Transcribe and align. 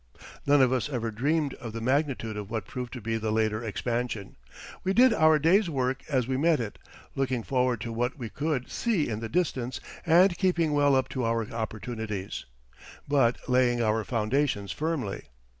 None 0.47 0.63
of 0.63 0.73
us 0.73 0.89
ever 0.89 1.11
dreamed 1.11 1.53
of 1.53 1.73
the 1.73 1.79
magnitude 1.79 2.35
of 2.35 2.49
what 2.49 2.65
proved 2.65 2.91
to 2.93 3.01
be 3.01 3.17
the 3.17 3.31
later 3.31 3.63
expansion. 3.63 4.35
We 4.83 4.93
did 4.93 5.13
our 5.13 5.37
day's 5.37 5.69
work 5.69 6.01
as 6.09 6.27
we 6.27 6.37
met 6.37 6.59
it, 6.59 6.79
looking 7.13 7.43
forward 7.43 7.81
to 7.81 7.93
what 7.93 8.17
we 8.17 8.27
could 8.27 8.67
see 8.71 9.07
in 9.07 9.19
the 9.19 9.29
distance 9.29 9.79
and 10.03 10.35
keeping 10.39 10.73
well 10.73 10.95
up 10.95 11.07
to 11.09 11.23
our 11.23 11.47
opportunities, 11.53 12.45
but 13.07 13.37
laying 13.47 13.79
our 13.83 14.03
foundations 14.03 14.71
firmly. 14.71 15.25